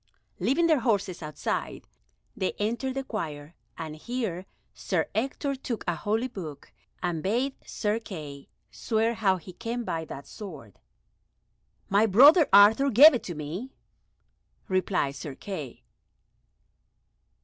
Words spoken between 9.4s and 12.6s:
came by that sword. "My brother